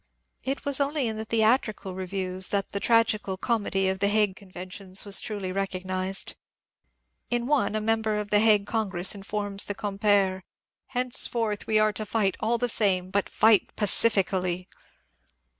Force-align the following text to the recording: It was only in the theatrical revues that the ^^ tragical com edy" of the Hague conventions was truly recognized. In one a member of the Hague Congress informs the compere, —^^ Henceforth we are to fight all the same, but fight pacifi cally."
It 0.43 0.65
was 0.65 0.79
only 0.79 1.07
in 1.07 1.17
the 1.17 1.25
theatrical 1.25 1.93
revues 1.93 2.49
that 2.49 2.71
the 2.71 2.79
^^ 2.79 2.81
tragical 2.81 3.37
com 3.37 3.67
edy" 3.67 3.87
of 3.87 3.99
the 3.99 4.07
Hague 4.07 4.35
conventions 4.35 5.05
was 5.05 5.21
truly 5.21 5.51
recognized. 5.51 6.35
In 7.29 7.45
one 7.45 7.75
a 7.75 7.81
member 7.81 8.15
of 8.15 8.31
the 8.31 8.39
Hague 8.39 8.65
Congress 8.65 9.13
informs 9.13 9.65
the 9.65 9.75
compere, 9.75 10.37
—^^ 10.37 10.41
Henceforth 10.87 11.67
we 11.67 11.77
are 11.77 11.93
to 11.93 12.05
fight 12.07 12.35
all 12.39 12.57
the 12.57 12.67
same, 12.67 13.11
but 13.11 13.29
fight 13.29 13.75
pacifi 13.75 14.25
cally." 14.25 14.67